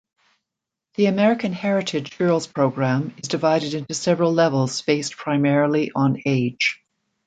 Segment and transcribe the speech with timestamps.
[0.95, 6.81] The American Heritage Girls program is divided into several levels based primarily on age.